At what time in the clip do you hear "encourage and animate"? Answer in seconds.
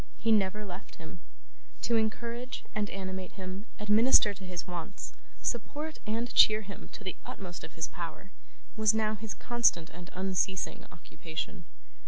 1.95-3.33